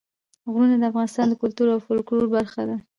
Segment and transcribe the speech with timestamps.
[0.51, 2.77] غرونه د افغانستان د کلتور او فولکلور برخه ده.